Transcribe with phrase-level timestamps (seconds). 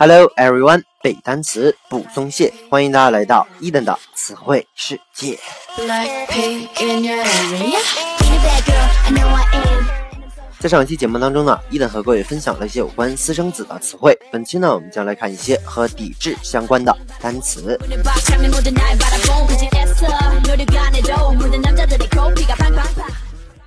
[0.00, 5.36] Hello everyone，背单词不松懈，欢迎大家来到伊登的词汇世界。
[10.60, 14.16] 在上一期节目当中呢，伊登和各位分享了一些有关私生子的词汇。
[14.30, 17.76] 本期呢，我们将来看一些和抵制相关的单词。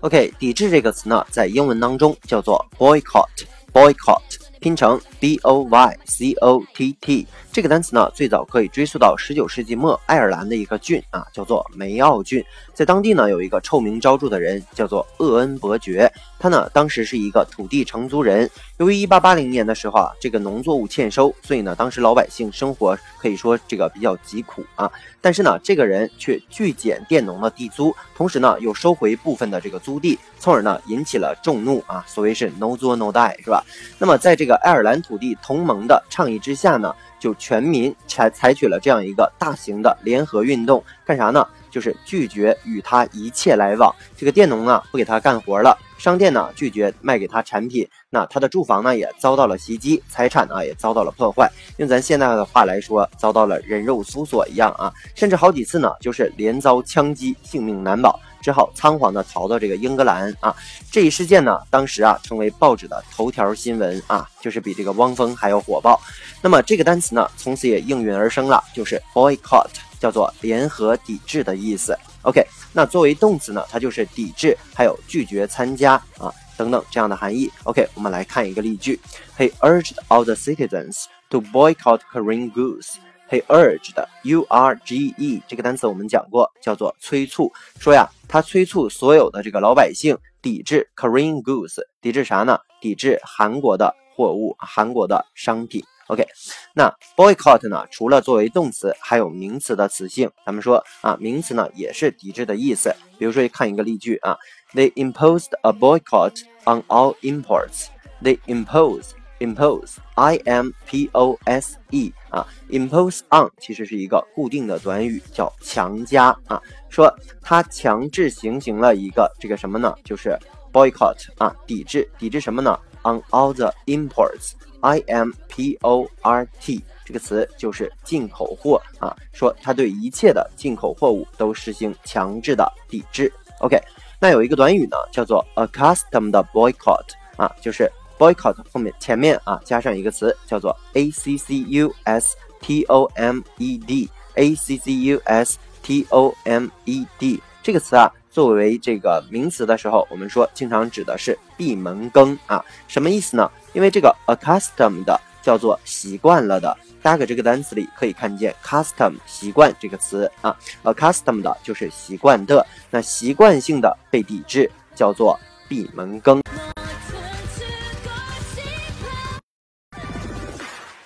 [0.00, 4.22] OK，抵制这个词呢，在英文当中叫做 boycott，boycott。
[4.60, 12.44] 拼成 b o y c o t t 这个单词呢，最早可以追溯到十九世纪末爱尔兰的一个郡啊，叫做梅奥郡。
[12.74, 16.12] 在当地呢，有一个臭名昭著的人，叫做厄恩伯爵。
[16.38, 18.50] 他呢，当时是一个土地承租人。
[18.76, 24.92] 由于一八八零年的时候啊，这个农作物欠收，所以呢，当时老百姓生活可以说这个比较疾苦啊。
[25.22, 32.04] 但是呢，这个人却拒减佃农的地租，同时呢，又收回部分的这个租地，从而呢，引起了众怒啊。
[32.06, 33.64] 所谓是 no 作 no die 是吧？
[33.98, 36.94] 那么在这个爱尔兰土地同盟的倡议之下呢，
[37.26, 41.44] 就全民采采取了这样一个大型的联合运动，干啥呢？
[41.72, 60.54] 就是拒绝与他一切来往，这个佃农呢不给他干活了，商店呢拒绝卖给他产品，那他的住房呢也遭到了袭击，财产呢也遭到了破坏，用咱现在的话来说，遭到了人肉搜索一样啊，甚至好几次呢就是连遭枪击，性命难保，只好仓皇的逃到这个英格兰啊。
[60.88, 66.00] 这一事件呢，当时啊成为报纸的头条新闻啊，就是比这个汪峰还要火爆。
[66.40, 69.66] 那么这个单词呢，从此也应运而生了，就是 boycott。
[69.98, 71.98] 叫做联合抵制的意思。
[72.20, 77.50] OK，那作为动词呢，它就是抵制，还有拒绝参加啊等等这样的含义。
[77.64, 79.00] OK，我们来看一个例句
[79.38, 82.96] ：He urged all the citizens to boycott Korean goods.
[83.28, 87.52] He urged U R G E 这个单词我们讲过，叫做催促。
[87.80, 92.58] 说呀，他催促所有的这个老百姓抵制 Korean goods，抵制啥呢？
[92.80, 95.84] 抵制韩国的货物，韩国的商品。
[96.06, 96.24] OK，
[96.72, 97.84] 那 boycott 呢？
[97.90, 100.30] 除了作为动词，还有名词的词性。
[100.44, 102.94] 咱们说啊，名词呢也是抵制的意思。
[103.18, 104.38] 比如说，看一个例句啊
[104.72, 107.86] ，They imposed a boycott on all imports.
[108.22, 109.15] They imposed.
[109.40, 116.60] Impose, I M P O S E 啊，impose on 其实是一个固定的短语，叫强加啊。
[116.88, 119.94] 说它强制行行了一个这个什么呢？
[120.04, 120.38] 就是
[120.72, 124.52] boycott 啊，抵制，抵制什么呢？On all the imports.
[124.80, 133.32] I M P O R T 这个词就是进口货啊，说它对一切的进口货物都实行强制的抵制。
[133.60, 133.80] OK，
[134.20, 144.54] 那有一个短语呢，叫做 accustomed boycott 啊，就是 boycott 后面前面啊加上一个词叫做 A C C U S T O M E D，A
[144.54, 148.12] C C U S T O M E D 这个词啊。
[148.36, 153.50] 作为这个名词的时候，我们说经常指的是闭门羹啊，什么意思呢？
[153.72, 166.42] 因为这个 accustomed 叫做习惯了的，大家搁这个单词里可以看见 custom 习惯这个词啊，accustomed 就是习惯的，那习惯性的被抵制叫做闭门羹。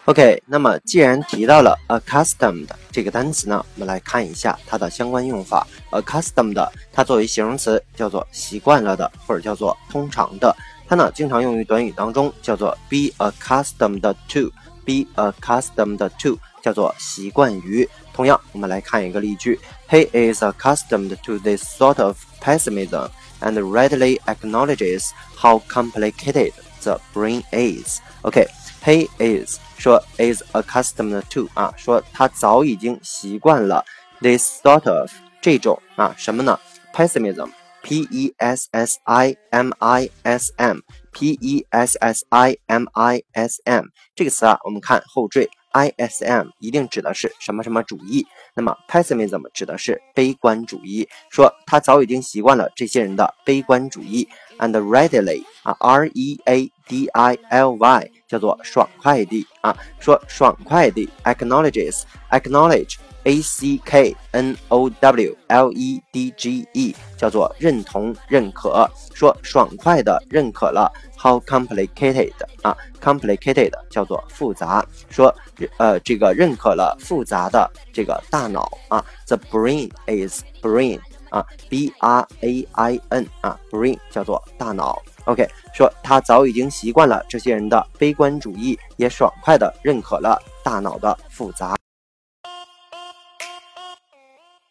[0.06, 5.66] OK，那么既然提到了 accustomed 这个单词呢，我们来看一下它的相关用法。
[5.92, 10.56] accustomed 它作为形容词叫做习惯了的，或者叫做通常的。
[10.88, 17.88] 它呢经常用于短语当中，叫做 be accustomed to，be accustomed to 叫做习惯于。
[18.12, 23.08] 同样，我们来看一个例句：He is accustomed to this sort of pessimism
[23.41, 26.51] and readily acknowledges how complicated
[26.83, 27.99] the brain is.
[28.23, 33.83] OK。He is 说 is accustomed to 啊，说他早已经习惯了
[34.21, 35.09] this sort of
[35.41, 36.59] 这种啊什么呢？
[36.93, 43.59] pessimism，p e s s i m i s m，p e s s i m i s
[43.65, 43.85] m
[44.15, 48.27] 这个词啊，我们看后缀 i s m 一定指的是什么什么主义。
[48.54, 54.28] 那么 pessimism 指的是悲观主义，说他早已经习惯了这些人的悲观主义。
[54.60, 64.56] and readily 啊，r e a d i l y 叫做爽快地啊，说爽快地 acknowledges acknowledge a c k n
[64.68, 72.32] o w l e d g e 叫做认同认可，说爽快的认可了 how complicated
[72.62, 75.34] 啊，complicated 叫做复杂，说
[75.78, 81.00] 呃这个认可了复杂的这个大脑啊，the brain is brain。
[81.30, 85.00] 啊，b r a i n 啊，brain 叫做大脑。
[85.26, 91.76] OK，说他早已经习惯了这些人的悲观主义，也爽快的认可了大脑的复杂。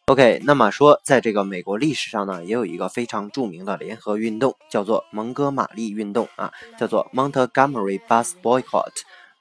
[0.09, 8.89] OK，那么说，在这个美国历史上呢，也有一个非常著名的联合运动，叫做蒙哥马利运动啊，叫做 Montgomery Bus Boycott。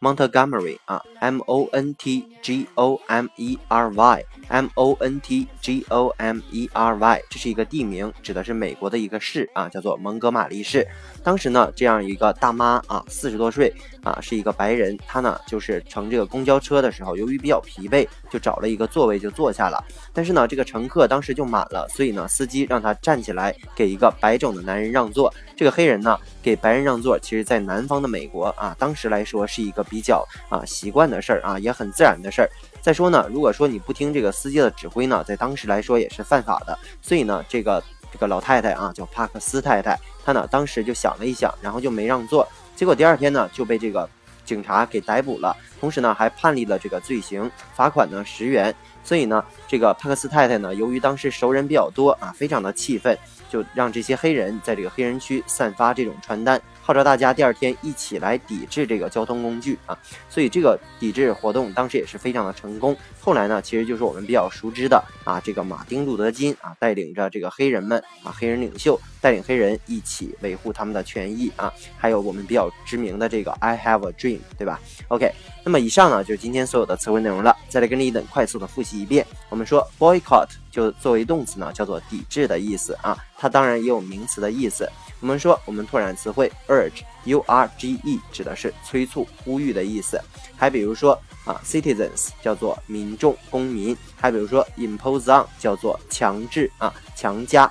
[0.00, 5.84] Montgomery 啊，M O N T G O M E R Y，M O N T G
[5.88, 10.86] O M E R Y，这是一个地名，指的是美国的一个市啊，叫做蒙哥马利市。
[11.24, 13.74] 当时呢，这样一个大妈啊，四十多岁
[14.04, 19.84] 啊，是一个白人，她呢就是乘这个公交车的时候，由于比较疲惫，就找了一个座位就坐下了。
[20.12, 25.34] 但是呢，这个乘客当时就满了，所以呢，司机让他站起来给一个白种的男人让座。
[25.58, 32.48] 这个黑人呢给白人让座，其实在南方的美国啊，当时来说是一个比较啊习惯的事儿啊，也很自然的事儿。
[32.80, 36.78] 再说呢，如果说你不听这个司机的指挥呢，在当时来说也是犯法的。
[37.02, 37.82] 所以呢，这个
[38.12, 42.46] 这个老太太啊，叫帕克斯太太，她呢当时就想了一想，然后就没让座。
[42.76, 44.08] 结果第二天呢就被这个
[44.44, 48.72] 警察给逮捕了，同时呢还判立了这个罪行，罚款呢十元。
[49.02, 53.18] 所以呢，这个帕克斯太太呢，由于当时熟人比较多啊，非常的气愤。
[53.48, 56.60] 就让这些黑人在这个黑人区散发这种传单。
[56.82, 59.98] 号召大家第二天一起来抵制这个交通工具啊，
[60.30, 62.96] 所以这个抵制活动当时也是非常的成功。
[63.28, 75.30] 后来呢，其实就是我们比较熟知的啊，这个马丁路德金啊，带领着这个黑人们啊，黑人领袖带领黑人一起维护他们的权益啊，还有我们比较知名的这个 I have a dream，对吧？OK，
[75.62, 77.54] 那么以上呢就是今天所有的词汇内容了。
[77.68, 79.26] 再来跟着一等快速的复习一遍。
[79.50, 84.90] 我们说 boycott 就作为动词呢，叫做抵制的意思啊，它当然也有名词的意思。
[85.20, 90.18] 我们说，我们拓展词汇，urge，u r g e，指的是催促、呼吁的意思。
[90.56, 93.96] 还比如说啊，citizens 叫做民众、公民。
[94.16, 97.70] 还比如说，impose on 叫做强制啊、强加。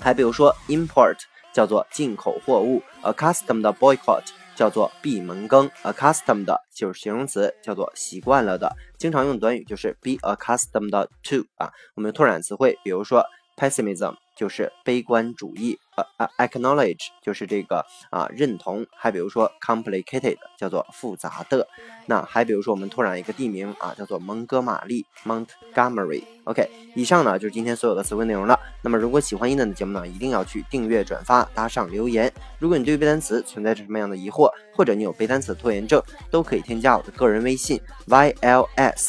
[0.00, 1.16] 还比如说，import
[1.54, 2.82] 叫做进口货物。
[3.02, 4.24] accustomed boycott
[4.54, 5.70] 叫做闭门羹。
[5.84, 8.76] accustomed 就是形容词，叫做习惯了的。
[8.98, 11.72] 经常用短语就是 be accustomed to 啊。
[11.94, 13.24] 我们拓展词汇，比如说
[13.56, 14.14] pessimism。
[14.36, 21.66] 就是悲观主义，呃呃，acknowledge 就是这个啊认同，还比如说 complicated 叫做复杂的，
[22.04, 26.22] 那还比如说我们拓展一个地名啊，叫做蒙哥马利 Montgomery。
[26.44, 28.60] OK，以上呢就是今天所有的词汇内容了。
[28.82, 32.32] 那么如果喜欢伊能的节目呢，一定要去订阅、转发、打赏、留言。
[32.58, 36.00] 如果你对背单词存在着什么样的疑惑，或者你有背单词拖延症，
[36.30, 39.08] 都可以添加我的个人微信 yls